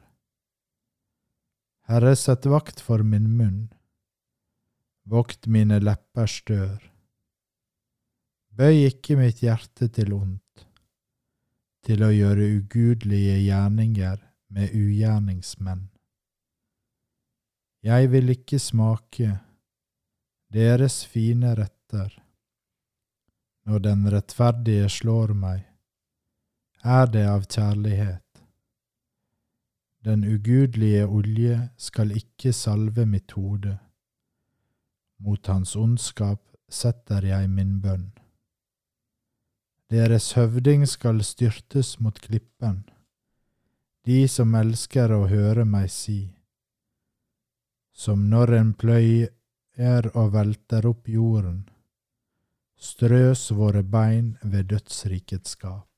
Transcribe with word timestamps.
Herre, 1.93 2.17
sett 2.17 2.49
vakt 2.49 2.81
for 2.81 3.05
min 3.05 3.35
munn, 3.37 3.67
vokt 5.07 5.47
mine 5.47 5.79
leppers 5.81 6.41
dør. 6.47 6.81
Bøy 8.57 8.87
ikke 8.89 9.19
mitt 9.21 9.43
hjerte 9.45 9.89
til 9.93 10.15
ondt, 10.17 10.67
til 11.87 12.03
å 12.03 12.11
gjøre 12.11 12.49
ugudelige 12.59 13.37
gjerninger 13.45 14.23
med 14.57 14.75
ugjerningsmenn. 14.75 15.87
Jeg 17.87 18.11
vil 18.11 18.33
ikke 18.33 18.59
smake 18.59 19.37
deres 20.51 21.05
fine 21.07 21.53
retter. 21.59 22.11
Når 23.67 23.83
den 23.83 24.07
rettferdige 24.11 24.89
slår 24.91 25.35
meg, 25.39 25.63
er 26.83 27.11
det 27.11 27.25
av 27.27 27.47
kjærlighet. 27.51 28.23
Den 30.07 30.23
ugudelige 30.27 31.07
olje 31.07 31.57
skal 31.83 32.15
ikke 32.15 32.53
salve 32.55 33.07
mitt 33.11 33.35
hode. 33.35 33.75
Mot 35.19 35.47
hans 35.47 35.77
ondskap 35.77 36.43
setter 36.69 37.25
jeg 37.25 37.49
min 37.49 37.79
bønn. 37.81 38.11
Deres 39.91 40.33
høvding 40.35 40.83
skal 40.91 41.23
styrtes 41.25 41.97
mot 42.03 42.19
klippen, 42.21 42.83
de 44.07 44.27
som 44.29 44.55
elsker 44.59 45.15
å 45.15 45.29
høre 45.31 45.65
meg 45.65 45.89
si. 45.95 46.21
Som 47.95 48.27
når 48.31 48.53
en 48.59 48.75
pløyer 48.75 50.11
og 50.15 50.35
velter 50.35 50.89
opp 50.91 51.09
jorden, 51.09 51.63
strøs 52.77 53.49
våre 53.57 53.83
bein 53.83 54.35
ved 54.43 54.69
dødsrikets 54.75 55.55
skap. 55.57 55.89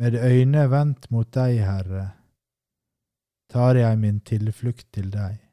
Med 0.00 0.16
øyne 0.16 0.64
vendt 0.70 1.10
mot 1.10 1.28
deg, 1.34 1.58
Herre, 1.60 2.06
tar 3.52 3.76
jeg 3.76 3.98
min 4.00 4.20
tilflukt 4.24 4.86
til 4.94 5.10
deg. 5.12 5.49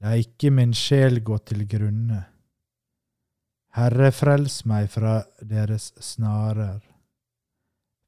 La 0.00 0.14
ikke 0.16 0.48
min 0.50 0.72
sjel 0.72 1.20
gå 1.20 1.36
til 1.44 1.66
grunne. 1.68 2.22
Herre, 3.76 4.08
frels 4.10 4.62
meg 4.66 4.88
fra 4.90 5.20
deres 5.44 5.90
snarer, 6.02 6.80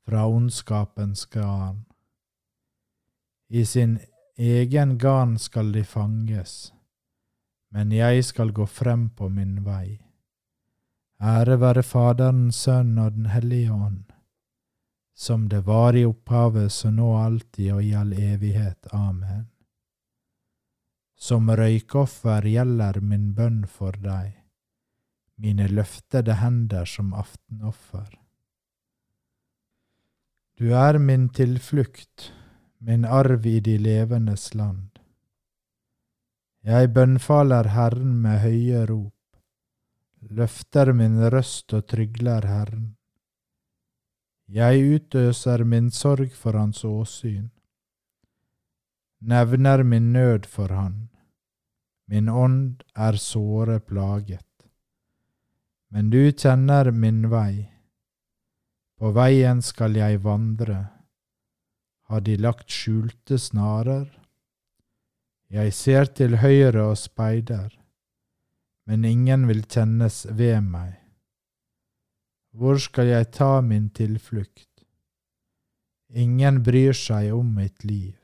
fra 0.09 0.25
ondskapens 0.27 1.27
garn. 1.31 1.85
I 3.53 3.65
sin 3.69 3.99
egen 4.41 4.97
garn 4.99 5.37
skal 5.39 5.71
de 5.77 5.85
fanges, 5.85 6.73
men 7.71 7.93
jeg 7.93 8.25
skal 8.25 8.51
gå 8.57 8.67
frem 8.67 9.11
på 9.13 9.29
min 9.29 9.61
vei. 9.67 10.01
Ære 11.23 11.61
være 11.61 11.85
Faderen, 11.87 12.51
Sønnen 12.51 12.99
og 12.99 13.13
Den 13.13 13.27
hellige 13.31 13.73
ånd, 13.73 14.05
som 15.15 15.47
det 15.49 15.67
var 15.67 15.95
i 15.95 16.07
opphavet, 16.09 16.73
så 16.73 16.91
nå 16.91 17.15
alltid 17.21 17.73
og 17.77 17.85
i 17.85 17.93
all 17.95 18.13
evighet. 18.13 18.89
Amen. 18.91 19.52
Som 21.23 21.47
røykoffer 21.55 22.49
gjelder 22.51 22.97
min 22.99 23.29
bønn 23.37 23.61
for 23.71 23.95
deg, 24.03 24.33
mine 25.39 25.69
løftede 25.71 26.35
hender 26.41 26.89
som 26.89 27.13
aftenoffer. 27.15 28.09
Du 30.59 30.73
er 30.75 30.99
min 30.99 31.29
tilflukt, 31.31 32.33
min 32.83 33.07
arv 33.07 33.47
i 33.47 33.61
de 33.63 33.77
levendes 33.79 34.49
land. 34.59 34.99
Jeg 36.67 36.91
bønnfaler 36.99 37.71
Herren 37.77 38.19
med 38.27 38.43
høye 38.43 38.83
rop, 38.91 39.39
løfter 40.43 40.91
min 40.93 41.23
røst 41.23 41.71
og 41.79 41.87
trygler 41.95 42.51
Herren. 42.51 42.97
Jeg 44.51 44.87
utøser 44.99 45.63
min 45.65 45.95
sorg 45.95 46.35
for 46.35 46.59
hans 46.59 46.83
åsyn, 46.85 47.51
nevner 49.23 49.83
min 49.83 50.13
nød 50.13 50.47
for 50.47 50.69
han. 50.69 51.09
Min 52.07 52.29
ånd 52.29 52.83
er 52.95 53.17
såre 53.17 53.79
plaget. 53.81 54.49
Men 55.89 56.11
du 56.11 56.33
kjenner 56.33 56.91
min 56.91 57.29
vei. 57.31 57.69
På 58.99 59.13
veien 59.15 59.63
skal 59.63 59.97
jeg 59.97 60.23
vandre. 60.25 60.79
Har 62.09 62.21
de 62.21 62.37
lagt 62.37 62.71
skjulte 62.71 63.39
snarer? 63.39 64.09
Jeg 65.53 65.73
ser 65.77 66.09
til 66.17 66.39
høyre 66.41 66.87
og 66.91 66.97
speider, 66.97 67.69
men 68.89 69.05
ingen 69.05 69.45
vil 69.51 69.63
kjennes 69.69 70.25
ved 70.31 70.63
meg. 70.65 70.95
Hvor 72.57 72.81
skal 72.81 73.11
jeg 73.13 73.31
ta 73.37 73.61
min 73.61 73.91
tilflukt? 73.93 74.69
Ingen 76.09 76.63
bryr 76.65 76.97
seg 76.97 77.33
om 77.37 77.53
mitt 77.57 77.85
liv. 77.85 78.22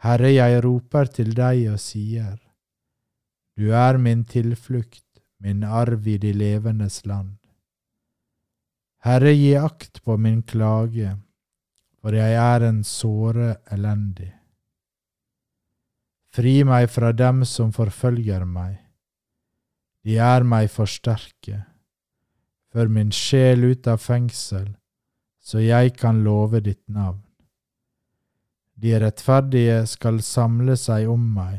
Herre, 0.00 0.30
jeg 0.32 0.62
roper 0.64 1.10
til 1.12 1.34
deg 1.36 1.66
og 1.74 1.80
sier, 1.82 2.38
Du 3.56 3.72
er 3.76 3.98
min 4.00 4.24
tilflukt, 4.24 5.04
min 5.44 5.64
arv 5.64 6.08
i 6.08 6.16
de 6.16 6.32
levendes 6.32 7.02
land. 7.04 7.36
Herre, 9.04 9.34
gi 9.36 9.52
akt 9.60 10.00
på 10.04 10.16
min 10.16 10.42
klage, 10.42 11.14
for 12.00 12.16
jeg 12.16 12.32
er 12.32 12.64
en 12.68 12.82
såre 12.84 13.58
elendig. 13.72 14.32
Fri 16.32 16.60
meg 16.64 16.88
fra 16.88 17.12
dem 17.12 17.44
som 17.44 17.72
forfølger 17.72 18.44
meg, 18.48 18.78
de 20.04 20.16
er 20.16 20.46
meg 20.48 20.70
for 20.72 20.88
sterke. 20.88 21.66
Før 22.72 22.88
min 22.88 23.10
sjel 23.12 23.66
ut 23.72 23.88
av 23.90 24.00
fengsel, 24.00 24.70
så 25.42 25.60
jeg 25.60 25.96
kan 25.98 26.22
love 26.24 26.62
ditt 26.64 26.86
navn. 26.88 27.20
De 28.80 28.94
rettferdige 29.00 29.82
skal 29.86 30.22
samle 30.24 30.76
seg 30.80 31.08
om 31.12 31.24
meg 31.34 31.58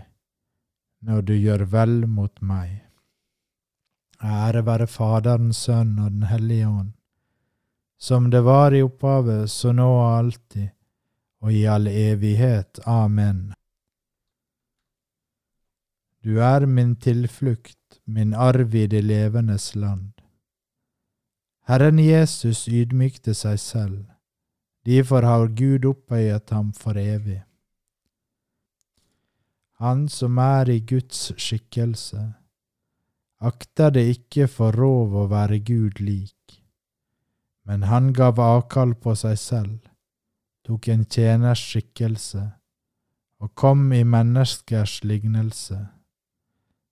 når 1.06 1.22
du 1.28 1.34
gjør 1.36 1.66
vel 1.70 1.94
mot 2.10 2.34
meg. 2.42 2.80
Ære 4.22 4.62
være 4.66 4.88
Faderen, 4.90 5.54
Sønnen 5.54 6.00
og 6.02 6.12
Den 6.12 6.28
hellige 6.30 6.68
ånd, 6.68 6.92
som 7.98 8.30
det 8.34 8.42
var 8.46 8.74
i 8.74 8.82
opphavet, 8.86 9.50
så 9.50 9.74
nå 9.74 9.86
og 9.86 10.18
alltid, 10.18 10.70
og 11.42 11.54
i 11.54 11.66
all 11.66 11.88
evighet. 11.90 12.82
Amen. 12.86 13.52
Du 16.22 16.38
er 16.38 16.66
min 16.66 16.96
tilflukt, 16.96 18.02
min 18.06 18.34
arv 18.34 18.76
i 18.76 18.86
det 18.88 19.02
levendes 19.06 19.76
land. 19.76 20.12
Herren 21.70 22.00
Jesus 22.00 22.68
ydmykte 22.68 23.34
seg 23.38 23.58
selv, 23.62 24.06
derfor 24.86 25.22
har 25.22 25.48
Gud 25.48 25.86
opphøyet 25.86 26.50
ham 26.50 26.74
for 26.74 26.98
evig. 26.98 27.42
Han 29.82 30.08
som 30.10 30.38
er 30.38 30.70
i 30.70 30.80
Guds 30.80 31.32
skikkelse, 31.42 32.34
akter 33.42 33.90
det 33.90 34.04
ikke 34.16 34.46
for 34.48 34.76
rov 34.78 35.16
å 35.18 35.28
være 35.32 35.60
Gud 35.66 36.02
lik, 36.02 36.62
men 37.66 37.88
han 37.90 38.12
gav 38.14 38.40
avkall 38.40 38.94
på 38.94 39.16
seg 39.18 39.40
selv, 39.42 39.78
tok 40.66 40.92
en 40.94 41.06
tjeners 41.10 41.64
skikkelse 41.72 42.44
og 43.42 43.56
kom 43.58 43.90
i 43.94 44.04
menneskers 44.06 45.00
lignelse. 45.04 45.80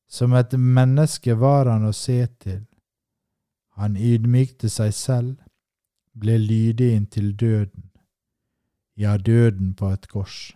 Som 0.09 0.33
et 0.33 0.55
menneske 0.57 1.35
var 1.37 1.69
han 1.69 1.85
å 1.85 1.93
se 1.93 2.23
til. 2.41 2.63
Han 3.77 3.93
ydmykte 3.93 4.69
seg 4.73 4.95
selv, 4.97 5.35
ble 6.13 6.37
lydig 6.37 6.93
inntil 6.95 7.33
døden, 7.35 7.89
ja, 8.97 9.17
døden 9.17 9.73
på 9.73 9.91
et 9.93 10.07
kors. 10.07 10.55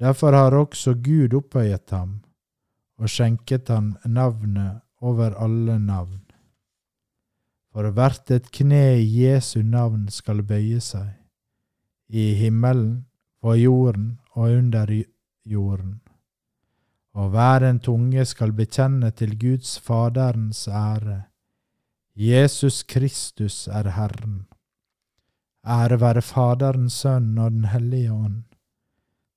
Derfor 0.00 0.32
har 0.32 0.56
også 0.58 0.94
Gud 0.94 1.34
opphøyet 1.34 1.90
ham 1.90 2.20
og 2.98 3.10
skjenket 3.10 3.68
han 3.68 3.94
navnet 4.04 4.80
over 5.00 5.34
alle 5.38 5.78
navn. 5.78 6.20
For 7.74 7.90
hvert 7.90 8.30
et 8.30 8.50
kne 8.54 9.00
i 9.00 9.24
Jesu 9.24 9.62
navn 9.62 10.06
skal 10.08 10.44
bøye 10.46 10.80
seg, 10.80 11.08
i 12.08 12.34
himmelen, 12.38 13.04
på 13.42 13.56
jorden 13.58 14.20
og 14.32 14.54
under 14.56 14.88
jorden. 15.44 16.00
Og 17.14 17.28
hver 17.30 17.66
en 17.68 17.80
tunge 17.80 18.24
skal 18.24 18.54
bekjenne 18.56 19.10
til 19.10 19.34
Guds 19.38 19.76
Faderens 19.80 20.68
ære. 20.68 21.24
Jesus 22.14 22.82
Kristus 22.82 23.66
er 23.68 23.90
Herren. 23.96 24.46
Ære 25.66 26.00
være 26.00 26.22
Faderen, 26.22 26.90
Sønn 26.90 27.38
og 27.38 27.50
Den 27.50 27.64
hellige 27.64 28.12
ånd 28.12 28.44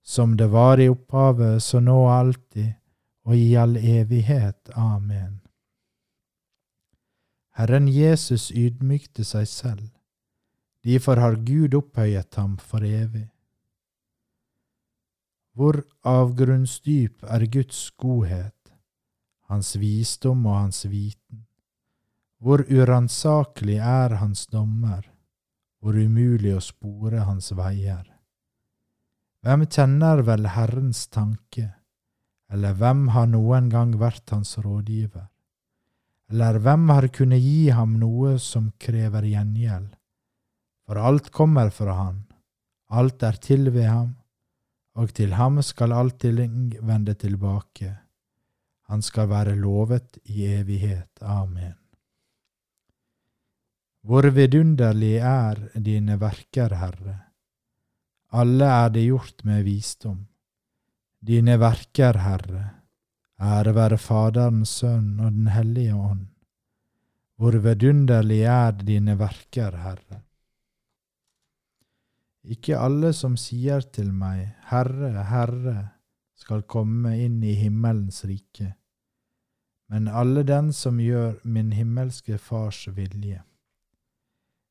som 0.07 0.37
det 0.37 0.47
var 0.47 0.79
i 0.79 0.87
opphavet, 0.87 1.63
så 1.63 1.81
nå 1.83 1.95
og 2.05 2.13
alltid, 2.13 2.69
og 3.27 3.35
i 3.35 3.55
all 3.59 3.75
evighet. 3.75 4.69
Amen. 4.71 5.41
Herren 7.59 7.89
Jesus 7.91 8.47
ydmykte 8.51 9.25
seg 9.27 9.49
selv, 9.51 9.89
derfor 10.87 11.19
har 11.19 11.35
Gud 11.43 11.75
opphøyet 11.75 12.39
ham 12.39 12.55
for 12.57 12.85
evig. 12.87 13.25
Hvor 15.57 15.81
avgrunnsdyp 16.07 17.25
er 17.27 17.45
Guds 17.51 17.81
godhet, 17.91 18.71
hans 19.51 19.75
visdom 19.81 20.45
og 20.45 20.59
hans 20.61 20.85
viten. 20.87 21.46
Hvor 22.37 22.61
uransakelig 22.69 23.79
er 23.81 24.19
hans 24.21 24.45
dommer, 24.53 25.07
hvor 25.81 25.97
umulig 25.97 26.53
å 26.57 26.61
spore 26.61 27.23
hans 27.25 27.49
veier. 27.57 28.05
Hvem 29.45 29.65
kjenner 29.65 30.21
vel 30.27 30.45
Herrens 30.53 31.07
tanke, 31.07 31.71
eller 32.51 32.77
hvem 32.77 33.07
har 33.15 33.29
noen 33.31 33.69
gang 33.73 33.95
vært 33.97 34.33
hans 34.33 34.57
rådgiver? 34.61 35.27
Eller 36.27 36.59
hvem 36.59 36.89
har 36.91 37.07
kunnet 37.15 37.39
gi 37.39 37.69
ham 37.71 37.95
noe 38.01 38.35
som 38.43 38.69
krever 38.81 39.29
gjengjeld? 39.29 39.93
For 40.87 40.99
alt 40.99 41.31
kommer 41.31 41.71
fra 41.71 41.95
Han, 41.99 42.21
alt 42.89 43.23
er 43.23 43.39
til 43.43 43.71
ved 43.71 43.87
ham, 43.87 44.13
og 44.95 45.13
til 45.13 45.33
ham 45.39 45.61
skal 45.61 45.93
alt 45.93 46.23
vende 46.23 47.13
tilbake. 47.13 47.97
Han 48.87 49.01
skal 49.01 49.29
være 49.29 49.55
lovet 49.55 50.17
i 50.25 50.47
evighet. 50.47 51.11
Amen. 51.21 51.86
Hvor 54.07 54.29
vidunderlig 54.31 55.17
er 55.19 55.59
dine 55.83 56.15
verker, 56.21 56.75
Herre 56.79 57.27
alle 58.29 58.65
er 58.65 58.89
det 58.91 59.05
gjort 59.07 59.43
med 59.47 59.63
visdom. 59.63 60.25
Dine 61.23 61.57
verker, 61.59 62.19
Herre, 62.19 62.63
ære 63.39 63.73
være 63.75 63.97
Faderens 63.97 64.69
Sønn 64.81 65.19
og 65.19 65.31
Den 65.31 65.47
hellige 65.47 65.95
ånd. 65.95 66.27
Hvor 67.37 67.57
vidunderlig 67.63 68.41
er 68.41 68.71
dine 68.71 69.17
verker, 69.19 69.77
Herre. 69.77 70.21
Ikke 72.43 72.79
alle 72.79 73.13
som 73.13 73.35
sier 73.37 73.81
til 73.81 74.11
meg, 74.13 74.55
Herre, 74.69 75.23
Herre, 75.29 75.77
skal 76.37 76.63
komme 76.63 77.17
inn 77.19 77.41
i 77.43 77.55
himmelens 77.57 78.23
rike, 78.29 78.75
men 79.89 80.07
alle 80.07 80.43
den 80.45 80.69
som 80.73 80.99
gjør 81.01 81.39
min 81.43 81.71
himmelske 81.73 82.37
Fars 82.37 82.85
vilje. 82.93 83.41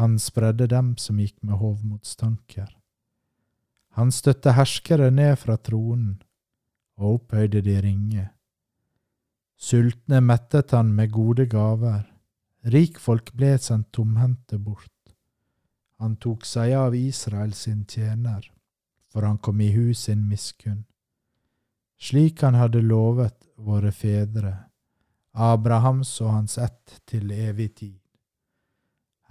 Han 0.00 0.18
spredde 0.18 0.66
dem 0.66 0.94
som 0.96 1.18
gikk 1.20 1.36
med 1.42 1.60
hovmodstanker. 1.60 2.70
Han 3.92 4.12
støtte 4.12 4.54
herskere 4.56 5.10
ned 5.12 5.36
fra 5.36 5.58
tronen 5.60 6.22
og 6.96 7.18
opphøyde 7.18 7.60
de 7.64 7.76
ringe. 7.84 8.30
Sultne 9.56 10.22
mettet 10.24 10.72
han 10.72 10.94
med 10.96 11.12
gode 11.12 11.46
gaver, 11.46 12.06
rikfolk 12.64 13.34
ble 13.36 13.52
sendt 13.60 13.92
tomhendte 13.92 14.58
bort. 14.58 14.88
Han 16.02 16.16
tok 16.16 16.46
seg 16.48 16.72
av 16.74 16.96
Israel 16.98 17.52
sin 17.54 17.84
tjener, 17.86 18.48
for 19.12 19.22
han 19.28 19.38
kom 19.38 19.60
i 19.60 19.70
hus 19.76 20.08
sin 20.08 20.24
miskunn. 20.28 20.82
Slik 22.02 22.42
han 22.42 22.56
hadde 22.58 22.82
lovet 22.82 23.38
våre 23.54 23.92
fedre, 23.94 24.56
Abrahams 25.32 26.16
og 26.24 26.32
hans 26.32 26.58
ett 26.58 26.98
til 27.06 27.30
evig 27.30 27.74
tid. 27.76 28.01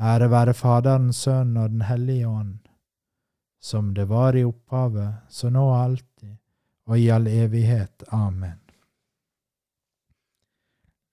Ære 0.02 0.32
være 0.32 0.54
Faderen, 0.58 1.14
Sønnen 1.14 1.58
og 1.62 1.70
Den 1.70 1.82
hellige 1.86 2.28
ånd, 2.28 2.58
som 3.62 3.94
det 3.94 4.08
var 4.10 4.34
i 4.34 4.42
opphavet, 4.44 5.28
så 5.30 5.52
nå 5.54 5.62
og 5.62 5.78
alltid, 5.78 6.38
og 6.90 7.00
i 7.00 7.10
all 7.14 7.28
evighet. 7.30 8.04
Amen. 8.10 8.58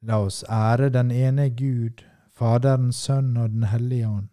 La 0.00 0.22
oss 0.24 0.40
ære 0.48 0.88
den 0.94 1.10
ene 1.10 1.50
Gud, 1.50 2.00
Faderen, 2.32 2.88
Sønn 2.92 3.36
og 3.36 3.50
Den 3.50 3.68
hellige 3.68 4.08
ånd. 4.08 4.30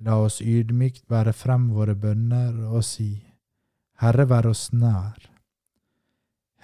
La 0.00 0.16
oss 0.16 0.40
ydmykt 0.40 1.04
bære 1.08 1.36
frem 1.36 1.68
våre 1.74 1.94
bønner 1.94 2.56
og 2.70 2.86
si, 2.88 3.10
Herre, 4.00 4.28
vær 4.30 4.48
oss 4.48 4.70
nær. 4.72 5.28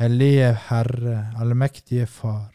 Hellige 0.00 0.54
Herre, 0.70 1.34
allmektige 1.36 2.06
Far, 2.06 2.54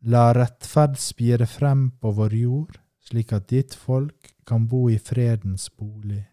la 0.00 0.30
rettferd 0.32 0.96
spire 0.96 1.46
frem 1.46 1.90
på 2.00 2.16
vår 2.16 2.40
jord 2.40 2.82
slik 3.06 3.32
at 3.32 3.48
ditt 3.48 3.74
folk 3.74 4.34
kan 4.46 4.66
bo 4.68 4.88
i 4.90 4.98
fredens 4.98 5.68
bolig. 5.70 6.24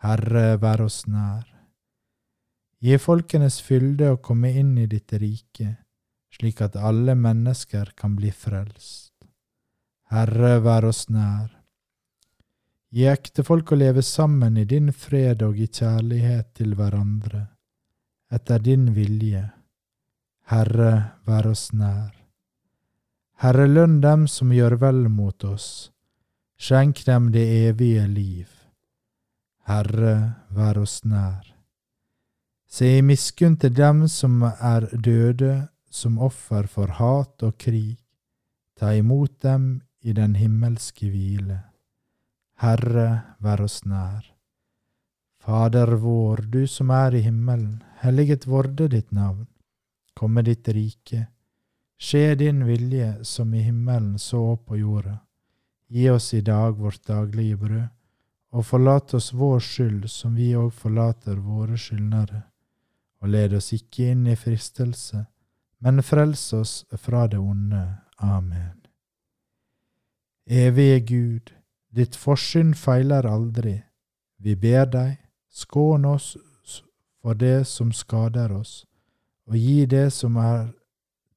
Herre, 0.00 0.56
vær 0.62 0.84
oss 0.86 1.04
nær. 1.10 1.46
Gi 2.80 2.96
folkenes 2.96 3.60
fylde 3.60 4.14
å 4.14 4.20
komme 4.24 4.52
inn 4.56 4.76
i 4.80 4.86
ditt 4.88 5.12
rike, 5.20 5.74
slik 6.32 6.62
at 6.64 6.78
alle 6.78 7.14
mennesker 7.18 7.92
kan 7.98 8.14
bli 8.16 8.30
frelst. 8.32 9.12
Herre, 10.10 10.58
vær 10.64 10.86
oss 10.88 11.08
nær. 11.12 11.50
Gi 12.90 13.04
ektefolk 13.06 13.74
å 13.74 13.78
leve 13.78 14.02
sammen 14.02 14.56
i 14.58 14.64
din 14.66 14.90
fred 14.92 15.44
og 15.46 15.58
i 15.60 15.68
kjærlighet 15.68 16.54
til 16.58 16.72
hverandre, 16.78 17.44
etter 18.32 18.62
din 18.64 18.88
vilje. 18.96 19.44
Herre, 20.50 20.94
vær 21.26 21.50
oss 21.52 21.68
nær. 21.76 22.19
Herre, 23.40 23.64
lønn 23.64 24.02
dem 24.04 24.26
som 24.28 24.50
gjør 24.52 24.74
vel 24.82 25.06
mot 25.08 25.44
oss, 25.48 25.88
skjenk 26.60 26.98
dem 27.06 27.30
det 27.32 27.46
evige 27.70 28.02
liv. 28.04 28.50
Herre, 29.64 30.44
vær 30.52 30.82
oss 30.82 30.98
nær. 31.08 31.46
Se 32.68 32.98
i 32.98 33.00
miskunn 33.00 33.56
til 33.56 33.72
dem 33.72 34.04
som 34.12 34.44
er 34.44 34.90
døde 34.92 35.54
som 35.88 36.20
offer 36.20 36.68
for 36.68 36.92
hat 37.00 37.46
og 37.48 37.56
krig, 37.56 37.96
ta 38.76 38.92
imot 38.98 39.40
dem 39.42 39.70
i 40.04 40.12
den 40.12 40.36
himmelske 40.36 41.08
hvile. 41.08 41.62
Herre, 42.60 43.08
vær 43.40 43.64
oss 43.64 43.80
nær. 43.88 44.20
Fader 45.40 45.96
vår, 46.04 46.44
du 46.52 46.66
som 46.68 46.92
er 46.92 47.16
i 47.16 47.24
himmelen, 47.24 47.80
helliget 48.04 48.44
vorde 48.44 48.92
ditt 48.92 49.12
navn. 49.16 49.46
komme 50.14 50.42
ditt 50.44 50.68
rike. 50.68 51.30
Skje 52.00 52.34
din 52.34 52.64
vilje 52.64 53.24
som 53.24 53.54
i 53.54 53.58
himmelen 53.60 54.18
så 54.18 54.56
på 54.56 54.76
jorda. 54.76 55.18
Gi 55.88 56.10
oss 56.10 56.34
i 56.34 56.40
dag 56.40 56.78
vårt 56.78 57.06
daglige 57.06 57.56
brød, 57.56 57.88
og 58.50 58.66
forlat 58.66 59.14
oss 59.14 59.32
vår 59.32 59.60
skyld 59.60 60.06
som 60.08 60.32
vi 60.34 60.54
òg 60.56 60.70
forlater 60.72 61.36
våre 61.36 61.76
skyldnere. 61.76 62.40
Og 63.20 63.28
led 63.28 63.52
oss 63.58 63.68
ikke 63.76 64.08
inn 64.14 64.24
i 64.32 64.36
fristelse, 64.36 65.26
men 65.84 66.02
frels 66.02 66.46
oss 66.56 66.74
fra 66.96 67.26
det 67.28 67.38
onde. 67.38 67.84
Amen. 68.16 68.80
Evige 70.46 71.00
Gud, 71.00 71.52
ditt 71.92 72.16
forsyn 72.16 72.72
feiler 72.74 73.28
aldri. 73.28 73.76
Vi 74.40 74.56
ber 74.56 74.88
deg, 74.88 75.16
skån 75.52 76.08
oss 76.08 76.32
for 77.20 77.36
det 77.36 77.66
som 77.68 77.92
skader 77.92 78.56
oss, 78.56 78.86
og 79.44 79.60
gi 79.60 79.84
det 79.84 80.08
som 80.16 80.40
er 80.40 80.70